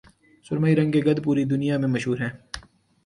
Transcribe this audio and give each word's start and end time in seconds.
سرمئی 0.45 0.75
رنگ 0.75 0.91
کے 0.91 1.01
گدھ 1.05 1.21
پوری 1.23 1.43
دنیا 1.45 1.77
میں 1.77 1.87
مشہور 1.87 2.17
ہیں 2.21 2.29